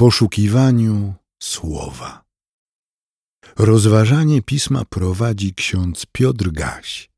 [0.00, 2.22] poszukiwaniu słowa.
[3.58, 7.10] Rozważanie pisma prowadzi ksiądz Piotr Gaś,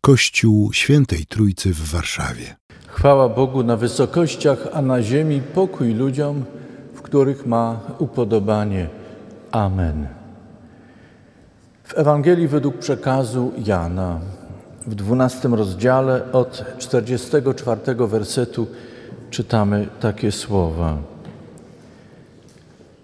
[0.00, 2.56] Kościół Świętej Trójcy w Warszawie.
[2.86, 6.44] Chwała Bogu na wysokościach, a na ziemi pokój ludziom,
[6.94, 8.88] w których ma upodobanie.
[9.50, 10.08] Amen.
[11.84, 14.20] W Ewangelii według przekazu Jana,
[14.86, 18.66] w dwunastym rozdziale od 44 wersetu
[19.30, 21.17] czytamy takie słowa.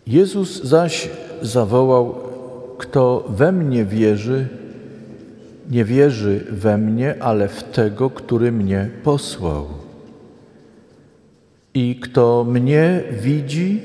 [0.07, 1.09] Jezus zaś
[1.43, 2.15] zawołał:
[2.79, 4.49] Kto we mnie wierzy,
[5.71, 9.67] nie wierzy we mnie, ale w tego, który mnie posłał.
[11.75, 13.83] I kto mnie widzi,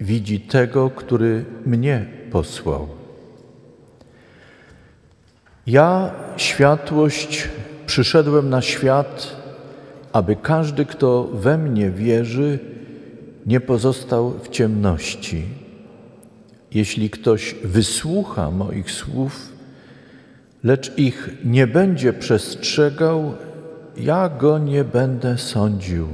[0.00, 2.88] widzi tego, który mnie posłał.
[5.66, 7.48] Ja, światłość,
[7.86, 9.36] przyszedłem na świat,
[10.12, 12.58] aby każdy, kto we mnie wierzy,
[13.46, 15.42] nie pozostał w ciemności.
[16.74, 19.52] Jeśli ktoś wysłucha moich słów,
[20.64, 23.34] lecz ich nie będzie przestrzegał,
[23.96, 26.08] ja go nie będę sądził.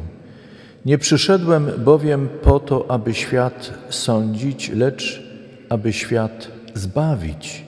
[0.84, 5.22] Nie przyszedłem bowiem po to, aby świat sądzić, lecz
[5.68, 7.64] aby świat zbawić.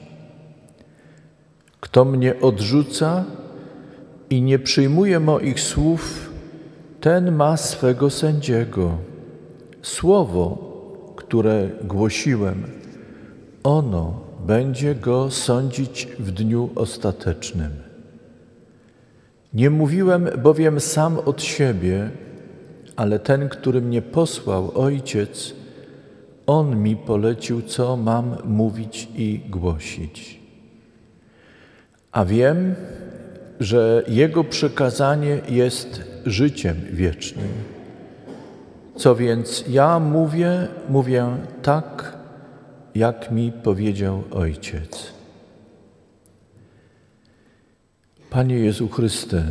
[1.80, 3.24] Kto mnie odrzuca
[4.30, 6.30] i nie przyjmuje moich słów,
[7.00, 9.13] ten ma swego sędziego.
[9.84, 10.58] Słowo,
[11.16, 12.64] które głosiłem,
[13.64, 17.70] ono będzie go sądzić w dniu ostatecznym.
[19.54, 22.10] Nie mówiłem bowiem sam od siebie,
[22.96, 25.54] ale ten, który mnie posłał, Ojciec,
[26.46, 30.40] on mi polecił, co mam mówić i głosić.
[32.12, 32.74] A wiem,
[33.60, 37.73] że Jego przekazanie jest życiem wiecznym.
[38.96, 41.26] Co więc ja mówię, mówię
[41.62, 42.18] tak,
[42.94, 45.12] jak mi powiedział Ojciec.
[48.30, 49.44] Panie Jezu Chryste,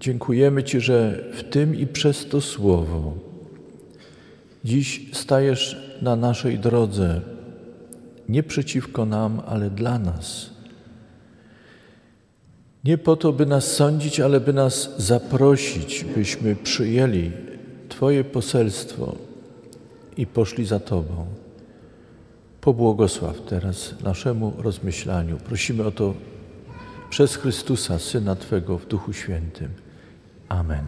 [0.00, 3.30] dziękujemy Ci, że w tym i przez to słowo
[4.64, 7.20] dziś stajesz na naszej drodze,
[8.28, 10.50] nie przeciwko nam, ale dla nas.
[12.84, 17.30] Nie po to, by nas sądzić, ale by nas zaprosić, byśmy przyjęli
[17.90, 19.16] Twoje poselstwo
[20.16, 21.26] i poszli za Tobą.
[22.60, 25.36] Pobłogosław teraz naszemu rozmyślaniu.
[25.36, 26.14] Prosimy o to
[27.10, 29.68] przez Chrystusa, Syna Twego w Duchu Świętym.
[30.48, 30.86] Amen.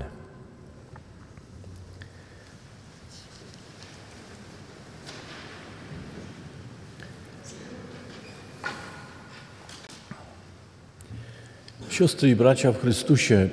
[11.91, 13.49] Siostry i bracia w Chrystusie,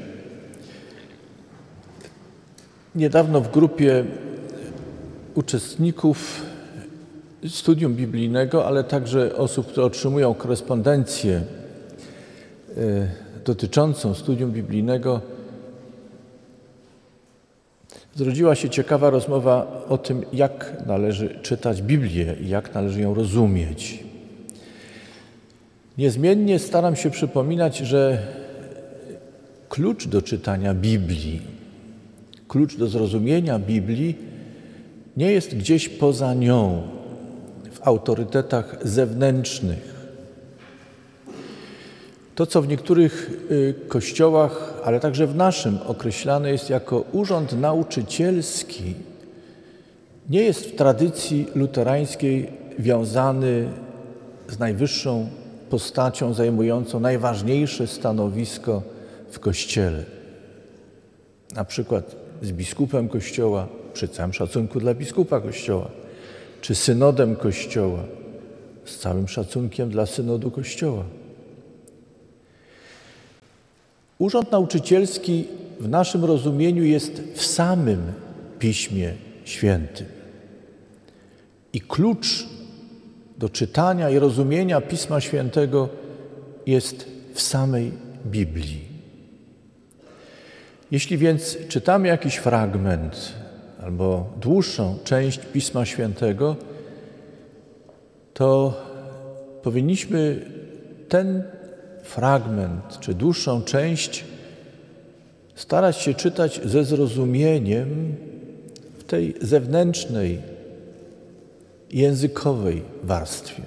[2.96, 4.06] niedawno w grupie
[5.36, 6.42] uczestników
[7.48, 11.42] studium biblijnego, ale także osób, które otrzymują korespondencję
[12.78, 15.22] e, dotyczącą studium biblijnego,
[18.16, 24.04] zrodziła się ciekawa rozmowa o tym, jak należy czytać Biblię i jak należy ją rozumieć.
[25.98, 28.28] Niezmiennie staram się przypominać, że
[29.70, 31.59] klucz do czytania Biblii,
[32.50, 34.16] klucz do zrozumienia Biblii
[35.18, 36.82] nie jest gdzieś poza nią,
[37.72, 40.00] w autorytetach zewnętrznych.
[42.36, 48.94] To, co w niektórych y, kościołach, ale także w naszym określane jest jako urząd nauczycielski,
[50.30, 52.50] nie jest w tradycji luterańskiej
[52.80, 53.70] wiązany
[54.48, 55.30] z najwyższą
[55.70, 58.82] postacią zajmującą najważniejsze stanowisko
[59.32, 60.04] w Kościele.
[61.56, 65.90] Na przykład z biskupem Kościoła, przy całym szacunku dla biskupa Kościoła,
[66.62, 68.04] czy synodem Kościoła,
[68.86, 71.04] z całym szacunkiem dla synodu Kościoła.
[74.20, 75.46] Urząd nauczycielski
[75.80, 78.02] w naszym rozumieniu jest w samym
[78.60, 79.14] Piśmie
[79.46, 80.08] Świętym.
[81.74, 82.48] I klucz
[83.38, 85.90] do czytania i rozumienia Pisma Świętego
[86.66, 87.92] jest w samej
[88.26, 88.99] Biblii.
[90.92, 93.34] Jeśli więc czytamy jakiś fragment
[93.84, 96.56] albo dłuższą część Pisma Świętego,
[98.34, 98.74] to
[99.64, 100.46] powinniśmy
[101.10, 101.44] ten
[102.04, 104.26] fragment czy dłuższą część
[105.56, 108.16] starać się czytać ze zrozumieniem
[109.00, 110.40] w tej zewnętrznej,
[111.92, 113.64] językowej warstwie.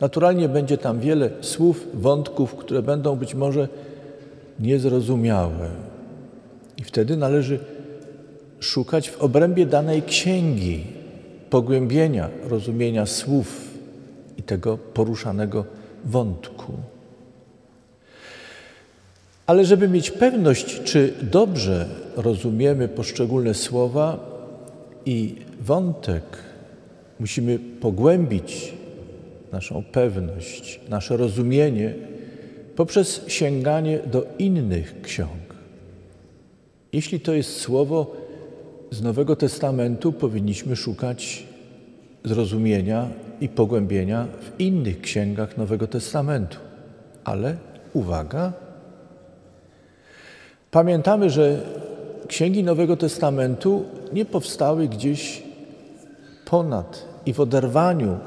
[0.00, 3.68] Naturalnie będzie tam wiele słów, wątków, które będą być może
[4.60, 5.89] niezrozumiałe.
[6.80, 7.58] I wtedy należy
[8.60, 10.84] szukać w obrębie danej księgi
[11.50, 13.78] pogłębienia rozumienia słów
[14.38, 15.64] i tego poruszanego
[16.04, 16.72] wątku.
[19.46, 24.18] Ale żeby mieć pewność, czy dobrze rozumiemy poszczególne słowa
[25.06, 26.24] i wątek,
[27.20, 28.74] musimy pogłębić
[29.52, 31.94] naszą pewność, nasze rozumienie
[32.76, 35.49] poprzez sięganie do innych ksiąg.
[36.92, 38.16] Jeśli to jest słowo
[38.90, 41.46] z Nowego Testamentu, powinniśmy szukać
[42.24, 43.08] zrozumienia
[43.40, 46.56] i pogłębienia w innych księgach Nowego Testamentu.
[47.24, 47.56] Ale
[47.92, 48.52] uwaga,
[50.70, 51.62] pamiętamy, że
[52.28, 55.42] księgi Nowego Testamentu nie powstały gdzieś
[56.44, 58.18] ponad i w oderwaniu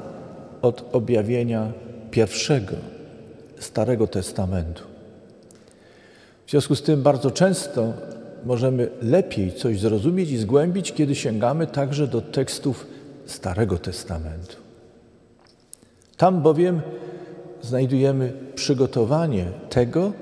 [0.62, 1.72] od objawienia
[2.10, 2.74] pierwszego
[3.58, 4.82] Starego Testamentu.
[6.46, 7.92] W związku z tym bardzo często
[8.44, 12.86] możemy lepiej coś zrozumieć i zgłębić, kiedy sięgamy także do tekstów
[13.26, 14.56] Starego Testamentu.
[16.16, 16.82] Tam bowiem
[17.62, 20.12] znajdujemy przygotowanie tego,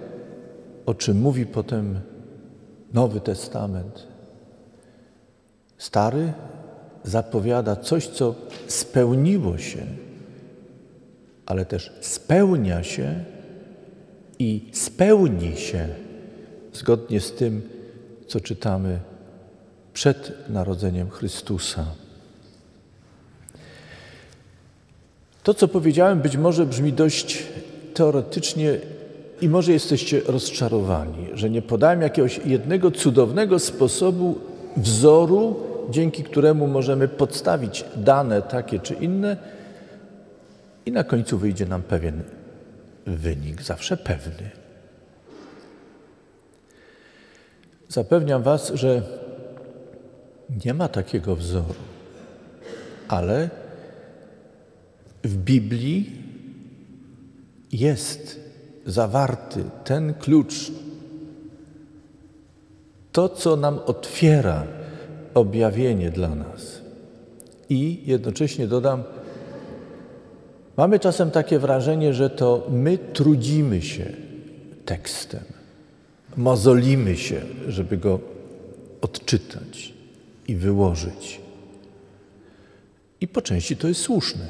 [0.87, 2.01] o czym mówi potem
[2.93, 4.07] Nowy Testament.
[5.79, 6.33] Stary
[7.05, 8.35] zapowiada coś, co
[8.67, 9.83] spełniło się,
[11.47, 13.25] ale też spełnia się
[14.39, 15.89] i spełni się
[16.73, 17.63] zgodnie z tym,
[18.27, 18.99] co czytamy
[19.93, 21.85] przed narodzeniem Chrystusa.
[25.43, 27.43] To, co powiedziałem, być może brzmi dość
[27.95, 28.79] teoretycznie
[29.41, 34.39] i może jesteście rozczarowani, że nie podałem jakiegoś jednego cudownego sposobu,
[34.77, 35.61] wzoru,
[35.91, 39.37] dzięki któremu możemy podstawić dane takie czy inne
[40.87, 42.23] i na końcu wyjdzie nam pewien
[43.07, 44.62] wynik, zawsze pewny.
[47.93, 49.03] Zapewniam Was, że
[50.65, 51.75] nie ma takiego wzoru,
[53.09, 53.51] ale
[55.25, 56.11] w Biblii
[57.73, 58.41] jest
[58.87, 60.73] zawarty ten klucz,
[63.13, 64.67] to, co nam otwiera
[65.35, 66.81] objawienie dla nas.
[67.69, 69.03] I jednocześnie dodam,
[70.77, 74.13] mamy czasem takie wrażenie, że to my trudzimy się
[74.85, 75.62] tekstem,
[76.37, 78.21] mozolimy się, żeby go
[79.01, 79.93] odczytać
[80.49, 81.41] i wyłożyć.
[83.21, 84.47] I po części to jest słuszne.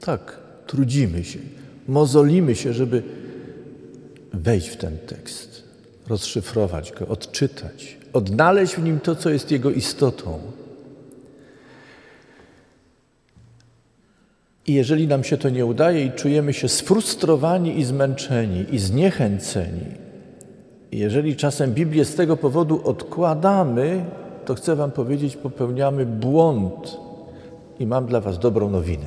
[0.00, 1.38] Tak, trudzimy się,
[1.88, 3.02] mozolimy się, żeby
[4.32, 5.62] wejść w ten tekst,
[6.08, 10.40] rozszyfrować go, odczytać, odnaleźć w nim to, co jest jego istotą.
[14.66, 20.01] I jeżeli nam się to nie udaje i czujemy się sfrustrowani i zmęczeni i zniechęceni,
[20.92, 24.04] jeżeli czasem Biblię z tego powodu odkładamy,
[24.44, 26.96] to chcę Wam powiedzieć, popełniamy błąd.
[27.78, 29.06] I mam dla Was dobrą nowinę.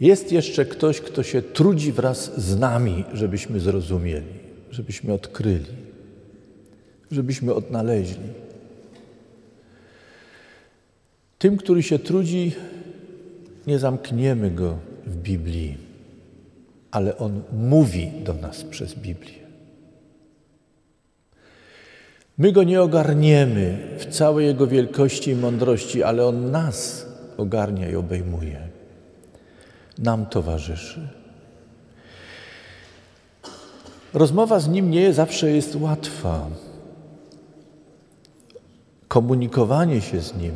[0.00, 4.32] Jest jeszcze ktoś, kto się trudzi wraz z nami, żebyśmy zrozumieli,
[4.70, 5.66] żebyśmy odkryli,
[7.10, 8.28] żebyśmy odnaleźli.
[11.38, 12.52] Tym, który się trudzi,
[13.66, 15.76] nie zamkniemy go w Biblii,
[16.90, 19.41] ale on mówi do nas przez Biblię.
[22.42, 27.06] My go nie ogarniemy w całej jego wielkości i mądrości, ale on nas
[27.36, 28.68] ogarnia i obejmuje
[29.98, 31.08] nam towarzyszy.
[34.14, 36.46] Rozmowa z Nim nie zawsze jest łatwa.
[39.08, 40.54] Komunikowanie się z Nim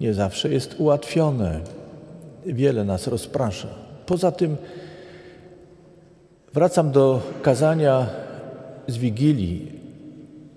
[0.00, 1.60] nie zawsze jest ułatwione.
[2.46, 3.68] Wiele nas rozprasza.
[4.06, 4.56] Poza tym
[6.54, 8.06] wracam do kazania
[8.88, 9.75] z Wigilii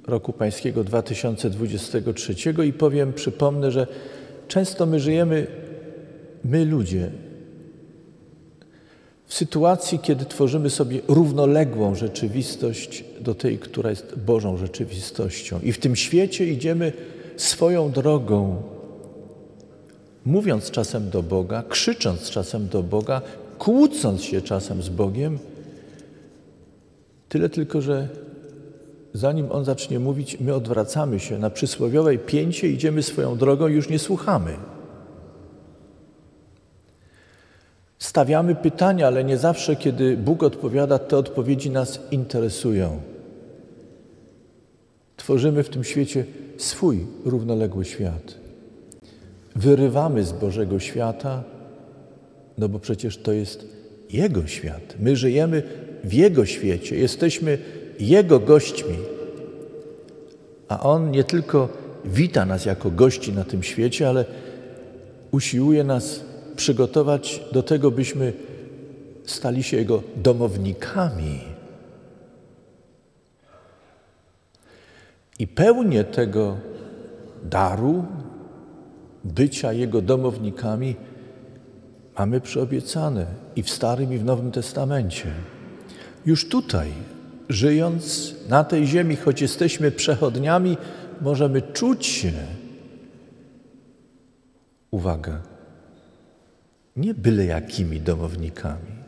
[0.10, 2.36] roku Pańskiego 2023
[2.68, 3.88] i powiem, przypomnę, że
[4.48, 5.48] często my żyjemy,
[6.44, 7.12] my ludzie,
[9.26, 15.80] w sytuacji, kiedy tworzymy sobie równoległą rzeczywistość do tej, która jest Bożą rzeczywistością, i w
[15.80, 16.94] tym świecie idziemy
[17.38, 18.62] swoją drogą,
[20.26, 23.22] mówiąc czasem do Boga, krzycząc czasem do Boga,
[23.58, 25.40] kłócąc się czasem z Bogiem,
[27.30, 28.08] tyle tylko, że
[29.14, 33.90] zanim On zacznie mówić, my odwracamy się na przysłowiowej pięcie, idziemy swoją drogą i już
[33.90, 34.54] nie słuchamy.
[38.00, 43.02] Stawiamy pytania, ale nie zawsze, kiedy Bóg odpowiada, te odpowiedzi nas interesują.
[45.18, 46.26] Tworzymy w tym świecie
[46.58, 48.36] swój równoległy świat.
[49.56, 51.44] Wyrywamy z Bożego świata,
[52.58, 53.66] no bo przecież to jest
[54.10, 54.96] Jego świat.
[55.00, 55.64] My żyjemy
[56.04, 57.58] w Jego świecie, jesteśmy
[58.00, 58.98] Jego gośćmi.
[60.68, 61.70] A On nie tylko
[62.06, 64.26] wita nas jako gości na tym świecie, ale
[65.32, 66.20] usiłuje nas
[66.56, 68.34] przygotować do tego, byśmy
[69.26, 71.40] stali się Jego domownikami.
[75.40, 76.58] I pełnię tego
[77.44, 78.06] daru,
[79.24, 80.96] bycia Jego domownikami,
[82.18, 83.26] mamy przyobiecane
[83.56, 85.32] i w Starym, i w Nowym Testamencie.
[86.26, 86.92] Już tutaj,
[87.50, 90.78] żyjąc na tej ziemi, choć jesteśmy przechodniami,
[91.22, 92.32] możemy czuć się,
[94.92, 95.42] uwaga,
[96.96, 99.00] nie byle jakimi domownikami.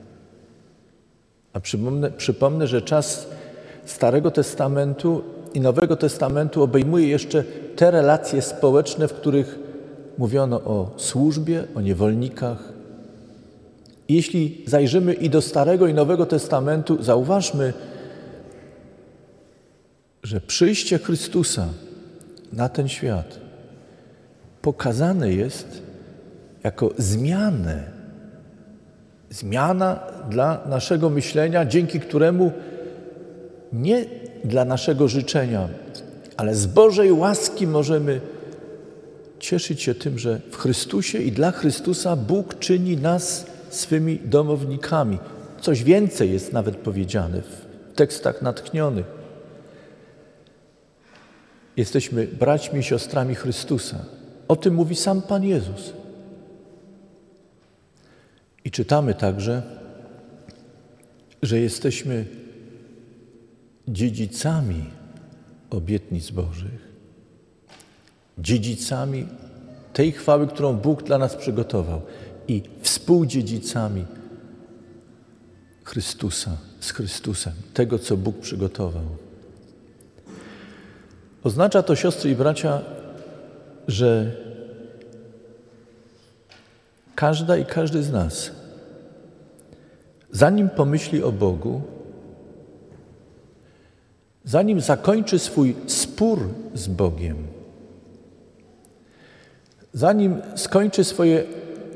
[1.54, 3.28] A przypomnę, przypomnę, że czas
[3.86, 7.44] Starego Testamentu i Nowego Testamentu obejmuje jeszcze
[7.76, 9.60] te relacje społeczne, w których
[10.18, 12.74] mówiono o służbie, o niewolnikach.
[14.10, 17.74] Jeśli zajrzymy i do Starego i Nowego Testamentu, zauważmy,
[20.24, 21.68] że przyjście Chrystusa
[22.54, 23.40] na ten świat
[24.62, 25.82] pokazane jest
[26.64, 27.84] jako zmianę,
[29.30, 30.00] zmiana
[30.30, 32.52] dla naszego myślenia, dzięki któremu
[33.74, 34.06] nie
[34.46, 35.70] dla naszego życzenia,
[36.38, 38.22] ale z Bożej łaski możemy
[39.40, 45.18] cieszyć się tym, że w Chrystusie i dla Chrystusa Bóg czyni nas swymi domownikami.
[45.62, 49.21] Coś więcej jest nawet powiedziane w tekstach natchnionych.
[51.82, 54.06] Jesteśmy braćmi i siostrami Chrystusa.
[54.48, 55.94] O tym mówi sam Pan Jezus.
[58.66, 59.64] I czytamy także,
[61.42, 62.26] że jesteśmy
[63.88, 64.84] dziedzicami
[65.70, 66.88] obietnic Bożych,
[68.38, 69.28] dziedzicami
[69.94, 72.02] tej chwały, którą Bóg dla nas przygotował
[72.48, 74.06] i współdziedzicami
[75.84, 79.31] Chrystusa, z Chrystusem, tego, co Bóg przygotował.
[81.44, 82.82] Oznacza to, siostry i bracia,
[83.88, 84.32] że
[87.16, 88.52] każda i każdy z nas,
[90.32, 91.82] zanim pomyśli o Bogu,
[94.46, 96.40] zanim zakończy swój spór
[96.74, 97.38] z Bogiem,
[99.94, 101.44] zanim skończy swoje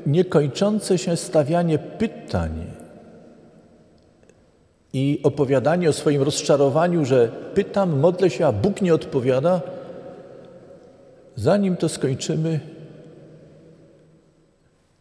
[0.06, 2.75] niekończące się stawianie pytań
[4.96, 9.60] i opowiadanie o swoim rozczarowaniu, że pytam, modlę się, a Bóg nie odpowiada,
[11.34, 12.60] zanim to skończymy,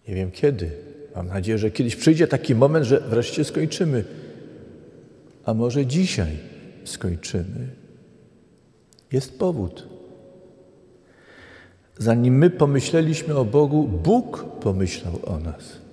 [0.07, 0.71] nie wiem kiedy,
[1.15, 4.03] mam nadzieję, że kiedyś przyjdzie taki moment, że wreszcie skończymy,
[5.45, 6.37] a może dzisiaj
[6.83, 7.67] skończymy.
[9.11, 9.87] Jest powód.
[11.97, 15.84] Zanim my pomyśleliśmy o Bogu, Bóg pomyślał o nas.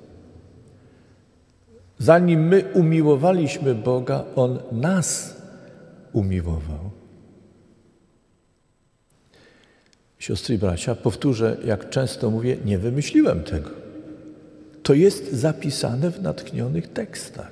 [2.02, 5.36] Zanim my umiłowaliśmy Boga, On nas
[6.12, 6.90] umiłował.
[10.18, 13.70] Siostry i bracia, powtórzę, jak często mówię, nie wymyśliłem tego.
[14.82, 17.50] To jest zapisane w natchnionych tekstach.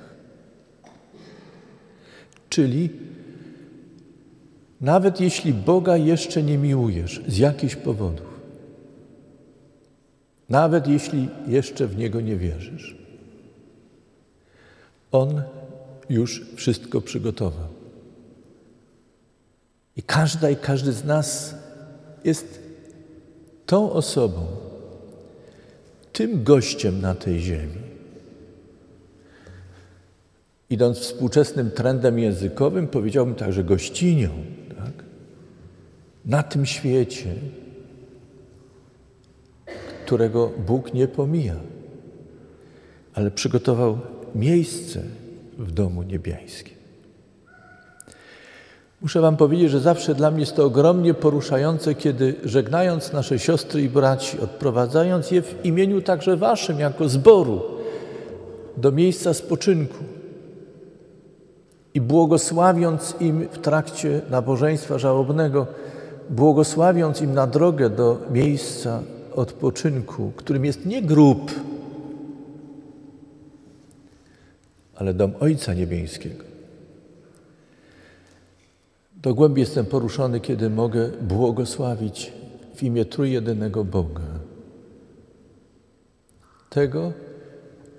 [2.49, 2.89] Czyli
[4.81, 8.39] nawet jeśli Boga jeszcze nie miłujesz z jakichś powodów,
[10.49, 13.00] nawet jeśli jeszcze w Niego nie wierzysz,
[15.11, 15.41] On
[16.09, 17.67] już wszystko przygotował.
[19.97, 21.55] I każda i każdy z nas
[22.23, 22.59] jest
[23.65, 24.47] tą osobą,
[26.13, 27.81] tym gościem na tej ziemi.
[30.69, 34.29] Idąc współczesnym trendem językowym, powiedziałbym także gościnią
[34.77, 35.05] tak?
[36.25, 37.33] na tym świecie,
[40.05, 41.55] którego Bóg nie pomija,
[43.13, 43.99] ale przygotował
[44.35, 45.01] miejsce
[45.57, 46.81] w domu niebiańskim.
[49.01, 53.81] Muszę Wam powiedzieć, że zawsze dla mnie jest to ogromnie poruszające, kiedy żegnając nasze siostry
[53.81, 57.61] i braci, odprowadzając je w imieniu także Waszym, jako zboru,
[58.77, 60.03] do miejsca spoczynku
[61.93, 65.67] i błogosławiąc im w trakcie nabożeństwa żałobnego,
[66.29, 68.99] błogosławiąc im na drogę do miejsca
[69.35, 71.51] odpoczynku, którym jest nie grób,
[75.01, 76.43] ale dom Ojca Niebieskiego.
[79.15, 82.33] Do głębi jestem poruszony, kiedy mogę błogosławić
[82.75, 84.21] w imię Trójjedynego Boga.
[86.69, 87.13] Tego,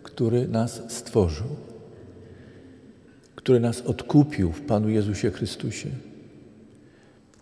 [0.02, 1.46] który nas stworzył,
[3.34, 5.88] który nas odkupił w Panu Jezusie Chrystusie.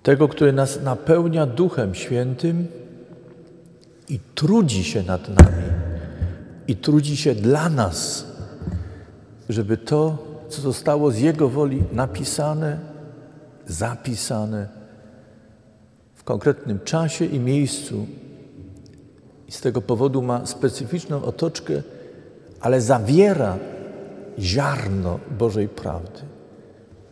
[0.03, 2.67] Tego, który nas napełnia Duchem Świętym
[4.09, 5.63] i trudzi się nad nami,
[6.69, 8.30] i trudzi się dla nas,
[9.53, 12.79] żeby to, co zostało z Jego woli napisane,
[13.67, 14.81] zapisane,
[16.31, 18.07] konkretnym czasie i miejscu
[19.49, 21.83] i z tego powodu ma specyficzną otoczkę,
[22.61, 23.59] ale zawiera
[24.39, 26.21] ziarno Bożej prawdy.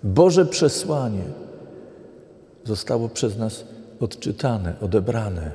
[0.02, 1.24] Boże przesłanie
[2.64, 3.64] zostało przez nas
[4.00, 5.50] odczytane, odebrane,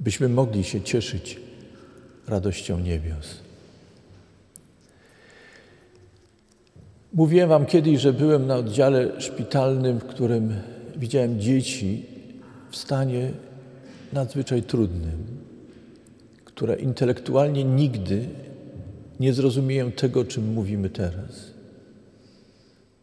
[0.00, 1.40] byśmy mogli się cieszyć
[2.28, 3.43] radością niebios.
[7.14, 10.54] Mówiłem Wam kiedyś, że byłem na oddziale szpitalnym, w którym
[10.96, 12.06] widziałem dzieci
[12.70, 13.30] w stanie
[14.12, 15.26] nadzwyczaj trudnym,
[16.44, 18.28] które intelektualnie nigdy
[19.20, 21.54] nie zrozumieją tego, o czym mówimy teraz.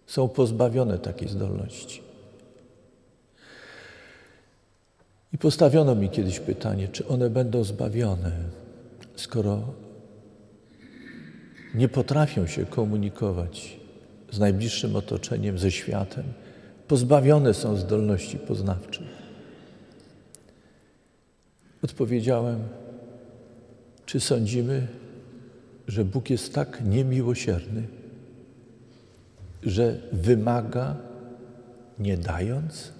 [0.08, 2.02] Są pozbawione takiej zdolności.
[5.34, 8.32] I postawiono mi kiedyś pytanie, czy one będą zbawione,
[9.16, 9.62] skoro
[11.76, 13.81] nie potrafią się komunikować
[14.32, 16.24] z najbliższym otoczeniem, ze światem,
[16.88, 19.08] pozbawione są zdolności poznawczych.
[21.84, 22.60] Odpowiedziałem,
[24.06, 24.88] czy sądzimy,
[25.88, 27.88] że Bóg jest tak niemiłosierny,
[29.64, 30.96] że wymaga
[32.00, 32.92] nie dając?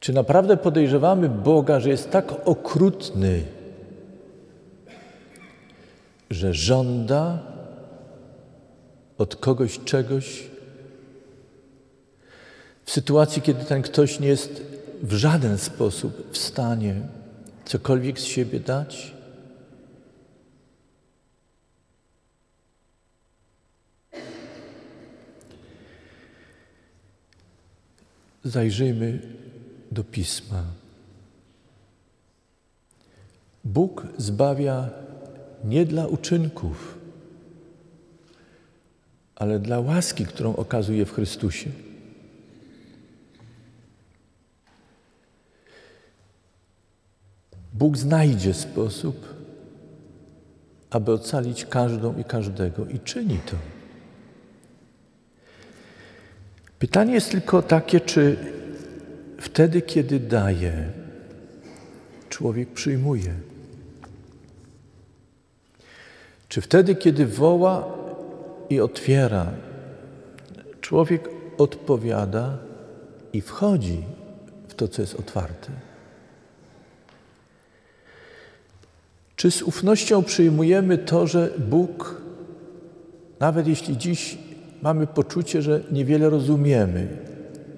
[0.00, 3.42] Czy naprawdę podejrzewamy Boga, że jest tak okrutny,
[6.30, 7.38] że żąda
[9.18, 10.42] od kogoś czegoś,
[12.84, 14.62] w sytuacji, kiedy ten ktoś nie jest
[15.02, 17.00] w żaden sposób w stanie
[17.64, 19.14] cokolwiek z siebie dać?
[28.44, 29.20] Zajrzyjmy
[29.92, 30.64] do pisma.
[33.64, 34.90] Bóg zbawia
[35.66, 36.98] nie dla uczynków,
[39.36, 41.70] ale dla łaski, którą okazuje w Chrystusie.
[47.74, 49.34] Bóg znajdzie sposób,
[50.90, 53.56] aby ocalić każdą i każdego i czyni to.
[56.78, 58.36] Pytanie jest tylko takie, czy
[59.40, 60.90] wtedy, kiedy daje,
[62.28, 63.34] człowiek przyjmuje.
[66.56, 67.84] Czy wtedy, kiedy woła
[68.70, 69.46] i otwiera,
[70.80, 72.58] człowiek odpowiada
[73.32, 74.02] i wchodzi
[74.68, 75.68] w to, co jest otwarte?
[79.36, 82.20] Czy z ufnością przyjmujemy to, że Bóg,
[83.40, 84.38] nawet jeśli dziś
[84.82, 87.08] mamy poczucie, że niewiele rozumiemy,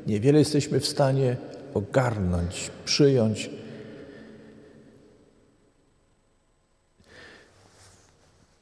[0.06, 1.36] niewiele jesteśmy w stanie
[1.74, 3.50] ogarnąć, przyjąć,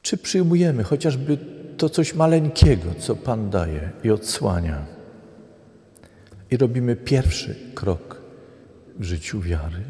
[0.07, 1.37] czy przyjmujemy chociażby
[1.77, 4.85] to coś maleńkiego, co Pan daje i odsłania,
[6.51, 8.21] i robimy pierwszy krok
[8.99, 9.83] w życiu wiary?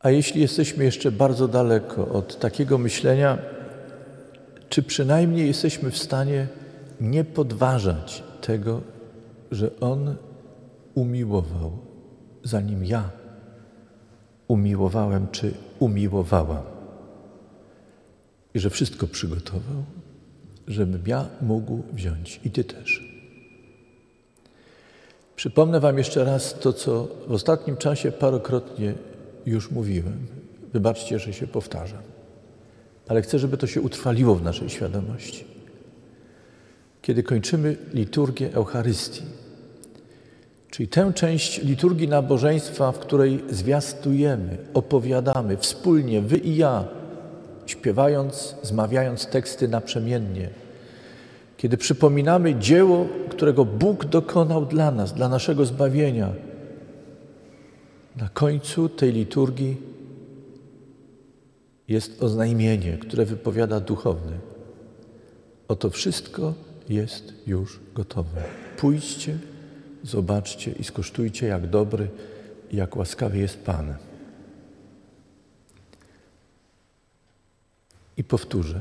[0.00, 3.38] A jeśli jesteśmy jeszcze bardzo daleko od takiego myślenia,
[4.68, 6.46] czy przynajmniej jesteśmy w stanie
[7.00, 8.80] nie podważać tego,
[9.50, 10.16] że On
[10.94, 11.78] umiłował,
[12.42, 13.23] zanim ja
[14.48, 16.62] umiłowałem czy umiłowałam.
[18.54, 19.84] I że wszystko przygotował,
[20.68, 23.14] żebym ja mógł wziąć i Ty też.
[25.36, 28.94] Przypomnę Wam jeszcze raz to, co w ostatnim czasie parokrotnie
[29.46, 30.26] już mówiłem.
[30.72, 32.02] Wybaczcie, że się powtarzam,
[33.08, 35.44] ale chcę, żeby to się utrwaliło w naszej świadomości.
[37.02, 39.22] Kiedy kończymy liturgię Eucharystii,
[40.74, 46.84] czyli tę część liturgii nabożeństwa, w której zwiastujemy, opowiadamy wspólnie, wy i ja,
[47.66, 50.48] śpiewając, zmawiając teksty naprzemiennie,
[51.56, 56.32] kiedy przypominamy dzieło, którego Bóg dokonał dla nas, dla naszego zbawienia,
[58.16, 59.76] na końcu tej liturgii
[61.88, 64.38] jest oznajmienie, które wypowiada duchowny.
[65.68, 66.54] Oto wszystko
[66.88, 68.42] jest już gotowe.
[68.76, 69.38] Pójdźcie,
[70.04, 72.08] zobaczcie i skosztujcie, jak dobry
[72.70, 73.94] i jak łaskawy jest Pan.
[78.16, 78.80] I powtórzę,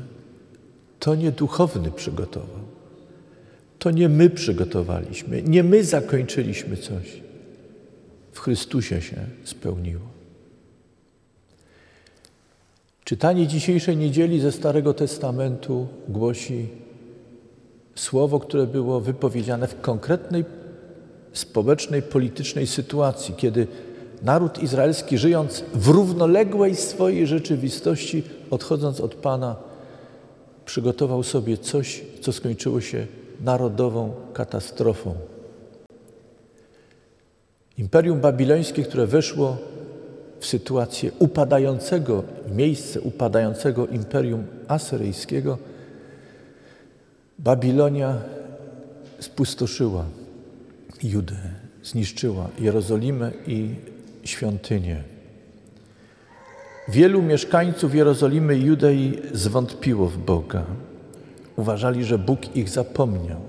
[1.00, 2.64] to nie duchowny przygotował.
[3.80, 7.22] To nie my przygotowaliśmy, nie my zakończyliśmy coś
[8.32, 10.02] w Chrystusie się spełniło.
[13.04, 16.68] Czytanie dzisiejszej niedzieli ze Starego Testamentu głosi
[17.96, 20.46] słowo, które było wypowiedziane w konkretnej
[21.34, 23.68] społecznej, politycznej sytuacji, kiedy
[24.22, 29.56] naród izraelski, żyjąc w równoległej swojej rzeczywistości, odchodząc od Pana,
[30.66, 33.08] przygotował sobie coś, co skończyło się
[33.42, 35.16] narodową katastrofą.
[37.78, 39.58] Imperium babilońskie, które weszło
[40.40, 42.24] w sytuację upadającego,
[42.56, 45.58] miejsce upadającego imperium asyryjskiego,
[47.40, 48.18] Babilonia
[49.20, 50.06] spustoszyła
[51.04, 51.36] Judę,
[51.84, 53.76] zniszczyła Jerozolimę i
[54.24, 55.04] świątynię.
[56.88, 60.64] Wielu mieszkańców Jerozolimy i Judei zwątpiło w Boga.
[61.56, 63.40] Uważali, że Bóg ich zapomniał.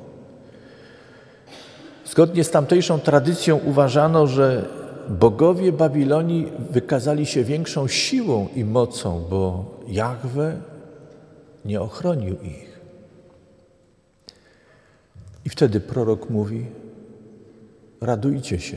[2.06, 4.68] Zgodnie z tamtejszą tradycją uważano, że
[5.08, 10.56] bogowie Babilonii wykazali się większą siłą i mocą, bo Jahwe
[11.64, 12.80] nie ochronił ich.
[15.44, 16.66] I wtedy prorok mówi:
[18.04, 18.76] Radujcie się,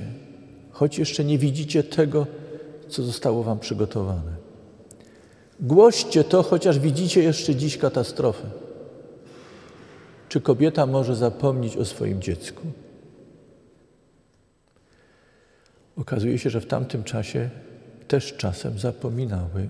[0.72, 2.28] choć jeszcze nie widzicie tego,
[2.90, 4.36] co zostało Wam przygotowane.
[5.60, 8.50] Głoście to, chociaż widzicie jeszcze dziś katastrofę.
[10.30, 12.62] Czy kobieta może zapomnieć o swoim dziecku?
[15.98, 17.50] Okazuje się, że w tamtym czasie
[18.08, 19.70] też czasem zapominały.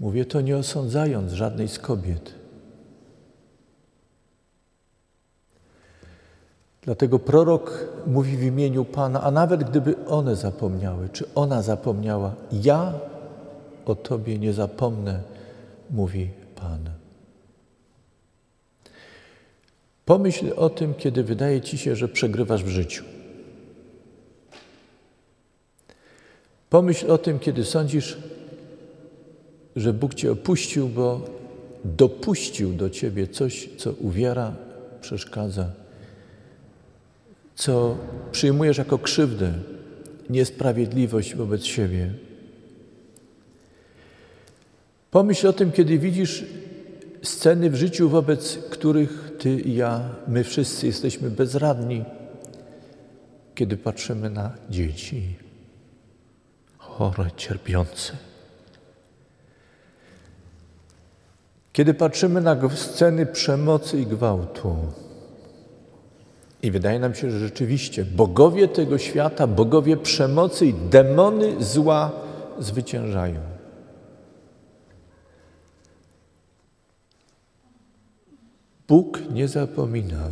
[0.00, 2.39] Mówię to nie osądzając żadnej z kobiet.
[6.82, 12.92] Dlatego prorok mówi w imieniu Pana, a nawet gdyby one zapomniały, czy ona zapomniała, ja
[13.86, 15.22] o Tobie nie zapomnę,
[15.90, 16.90] mówi Pan.
[20.04, 23.04] Pomyśl o tym, kiedy wydaje Ci się, że przegrywasz w życiu.
[26.70, 28.18] Pomyśl o tym, kiedy sądzisz,
[29.76, 31.20] że Bóg Cię opuścił, bo
[31.84, 34.54] dopuścił do Ciebie coś, co uwiera,
[35.00, 35.70] przeszkadza,
[37.60, 37.96] co
[38.32, 39.52] przyjmujesz jako krzywdę,
[40.30, 42.14] niesprawiedliwość wobec siebie.
[45.10, 46.44] Pomyśl o tym, kiedy widzisz
[47.22, 52.04] sceny w życiu, wobec których Ty i ja, my wszyscy jesteśmy bezradni,
[53.54, 55.34] kiedy patrzymy na dzieci
[56.78, 58.12] chore, cierpiące.
[61.72, 64.76] Kiedy patrzymy na sceny przemocy i gwałtu,
[66.62, 72.12] i wydaje nam się, że rzeczywiście bogowie tego świata, bogowie przemocy i demony zła
[72.58, 73.40] zwyciężają.
[78.88, 80.28] Bóg nie zapomina.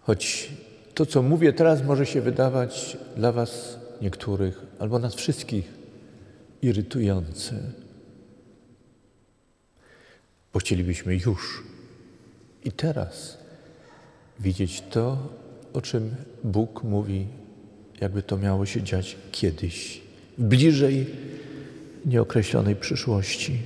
[0.00, 0.50] Choć
[0.94, 5.74] to, co mówię teraz, może się wydawać dla Was niektórych albo nas wszystkich
[6.62, 7.54] irytujące,
[10.52, 11.64] bo chcielibyśmy już
[12.64, 13.39] i teraz
[14.40, 15.18] widzieć to,
[15.72, 17.26] o czym Bóg mówi,
[18.00, 20.00] jakby to miało się dziać kiedyś,
[20.38, 21.06] bliżej
[22.06, 23.58] nieokreślonej przyszłości.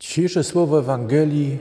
[0.00, 1.58] Dzisiejsze słowo Ewangelii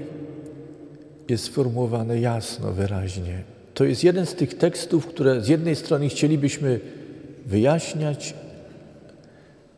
[1.30, 3.44] jest sformułowane jasno, wyraźnie.
[3.74, 6.80] To jest jeden z tych tekstów, które z jednej strony chcielibyśmy
[7.46, 8.34] wyjaśniać,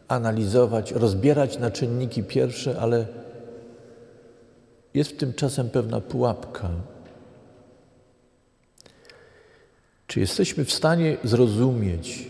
[0.07, 3.05] analizować, rozbierać na czynniki pierwsze, ale
[4.95, 6.69] jest w tym czasem pewna pułapka.
[10.07, 12.29] Czy jesteśmy w stanie zrozumieć,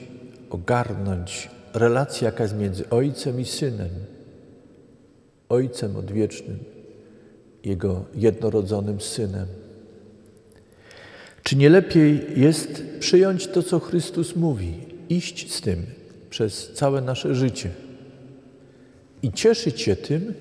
[0.50, 3.90] ogarnąć relację, jaka jest między Ojcem i Synem,
[5.50, 6.60] Ojcem odwiecznym,
[7.64, 9.48] Jego jednorodzonym Synem?
[11.44, 14.74] Czy nie lepiej jest przyjąć to, co Chrystus mówi,
[15.10, 15.86] iść z tym
[16.30, 17.72] przez całe nasze życie
[19.22, 20.34] i cieszyć się tym,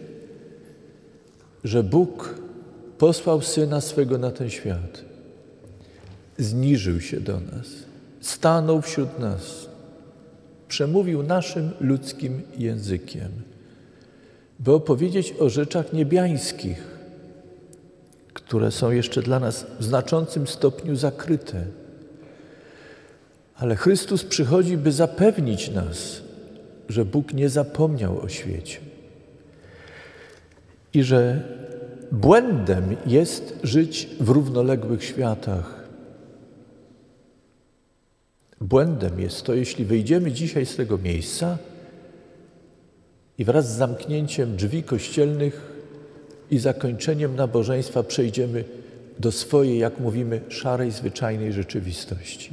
[1.64, 2.34] że Bóg
[2.98, 5.04] posłał Syna swego na ten świat,
[6.38, 7.66] zniżył się do nas,
[8.20, 9.68] stanął wśród nas,
[10.68, 13.30] przemówił naszym ludzkim językiem,
[14.58, 16.94] by opowiedzieć o rzeczach niebiańskich,
[18.32, 21.64] które są jeszcze dla nas w znaczącym stopniu zakryte.
[23.56, 26.20] Ale Chrystus przychodzi, by zapewnić nas,
[26.88, 28.93] że Bóg nie zapomniał o świecie
[30.94, 31.42] i że
[32.12, 35.84] błędem jest żyć w równoległych światach.
[38.60, 41.58] Błędem jest to, jeśli wyjdziemy dzisiaj z tego miejsca
[43.38, 45.72] i wraz z zamknięciem drzwi kościelnych
[46.50, 48.64] i zakończeniem nabożeństwa przejdziemy
[49.18, 52.52] do swojej, jak mówimy, szarej, zwyczajnej rzeczywistości.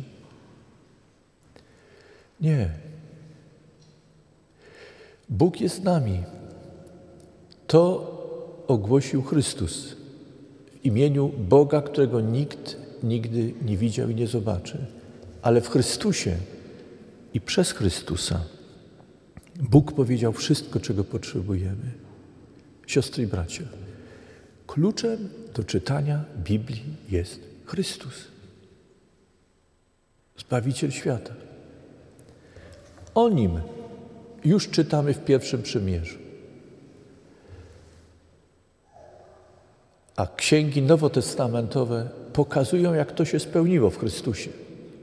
[2.42, 2.70] Nie.
[5.30, 6.24] Bóg jest z nami.
[7.68, 8.11] To
[8.72, 9.96] ogłosił Chrystus
[10.72, 14.78] w imieniu Boga, którego nikt nigdy nie widział i nie zobaczy,
[15.42, 16.38] ale w Chrystusie
[17.34, 18.44] i przez Chrystusa
[19.56, 21.92] Bóg powiedział wszystko, czego potrzebujemy.
[22.88, 23.64] Siostry i bracia,
[24.68, 28.14] kluczem do czytania Biblii jest Chrystus,
[30.38, 31.34] Zbawiciel świata.
[33.16, 33.62] O nim
[34.46, 36.21] już czytamy w pierwszym przymierzu.
[40.16, 44.50] A księgi nowotestamentowe pokazują, jak to się spełniło w Chrystusie.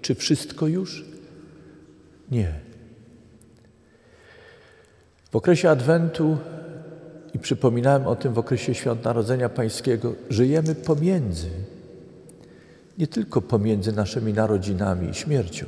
[0.03, 1.05] Czy wszystko już?
[2.31, 2.53] Nie.
[5.31, 6.37] W okresie Adwentu
[7.35, 11.49] i przypominałem o tym w okresie Świąt Narodzenia Pańskiego, żyjemy pomiędzy,
[12.99, 15.67] nie tylko pomiędzy naszymi narodzinami i śmiercią.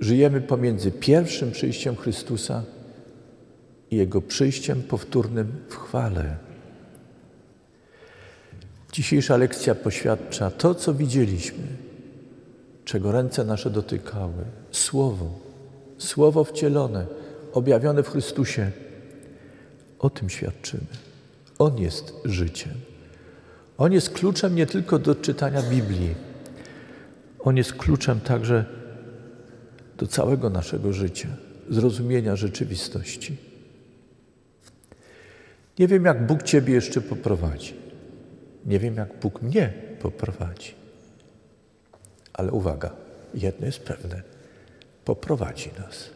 [0.00, 2.62] Żyjemy pomiędzy pierwszym przyjściem Chrystusa
[3.90, 6.43] i Jego przyjściem powtórnym w chwale.
[8.94, 11.64] Dzisiejsza lekcja poświadcza to, co widzieliśmy,
[12.84, 14.44] czego ręce nasze dotykały.
[14.72, 15.30] Słowo,
[15.98, 17.06] Słowo wcielone,
[17.52, 18.70] objawione w Chrystusie.
[19.98, 20.86] O tym świadczymy.
[21.58, 22.72] On jest życiem.
[23.78, 26.14] On jest kluczem nie tylko do czytania Biblii,
[27.38, 28.64] on jest kluczem także
[29.98, 31.28] do całego naszego życia,
[31.70, 33.36] zrozumienia rzeczywistości.
[35.78, 37.83] Nie wiem, jak Bóg Ciebie jeszcze poprowadzi.
[38.64, 40.74] Nie wiem, jak Bóg mnie poprowadzi.
[42.32, 42.90] Ale uwaga,
[43.34, 44.22] jedno jest pewne:
[45.04, 46.10] poprowadzi nas.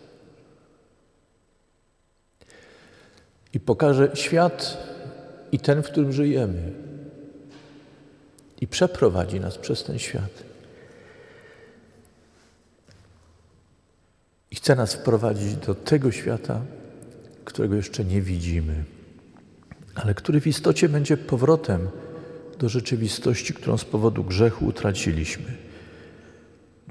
[3.52, 4.78] I pokaże świat
[5.52, 6.72] i ten, w którym żyjemy.
[8.61, 10.42] I przeprowadzi nas przez ten świat.
[14.50, 16.61] I chce nas wprowadzić do tego świata,
[17.44, 18.84] którego jeszcze nie widzimy,
[19.94, 21.88] ale który w istocie będzie powrotem
[22.59, 25.57] do rzeczywistości, którą z powodu grzechu utraciliśmy,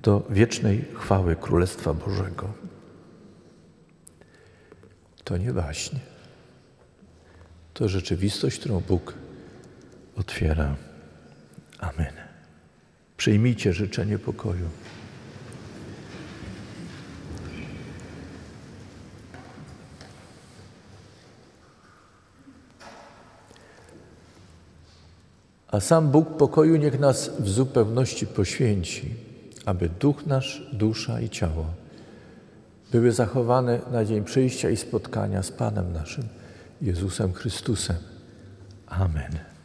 [0.02, 2.54] do wiecznej chwały Królestwa Bożego.
[5.24, 6.00] To nie właśnie.
[7.74, 9.14] To rzeczywistość, którą Bóg
[10.16, 10.76] otwiera.
[11.80, 12.14] Amen.
[13.18, 14.70] Przyjmijcie życzenie pokoju.
[25.68, 29.16] A sam Bóg pokoju niech nas w zupełności poświęci,
[29.66, 31.66] aby duch nasz, dusza i ciało
[32.92, 36.24] były zachowane na dzień przyjścia i spotkania z Panem naszym,
[36.82, 37.98] Jezusem Chrystusem.
[38.88, 39.57] Amen.